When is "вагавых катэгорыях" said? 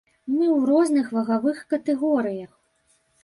1.17-2.51